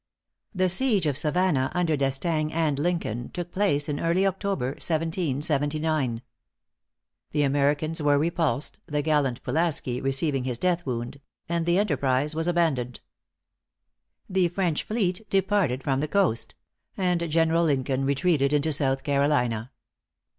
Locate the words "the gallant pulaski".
8.87-10.01